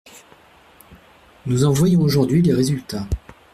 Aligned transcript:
Nous 1.45 1.63
en 1.63 1.71
voyons 1.71 2.01
aujourd’hui 2.01 2.41
les 2.41 2.55
résultats. 2.55 3.05